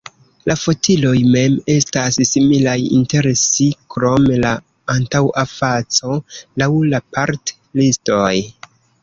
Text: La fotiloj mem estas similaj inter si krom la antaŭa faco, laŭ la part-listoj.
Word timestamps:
La 0.51 0.53
fotiloj 0.59 1.17
mem 1.33 1.57
estas 1.73 2.17
similaj 2.29 2.73
inter 2.99 3.27
si 3.41 3.67
krom 3.97 4.25
la 4.47 4.55
antaŭa 4.95 5.45
faco, 5.53 6.19
laŭ 6.63 6.71
la 6.95 7.03
part-listoj. 7.19 8.35